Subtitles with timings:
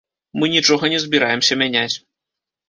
[0.43, 1.93] Мы нічога не збіраемся мяняць.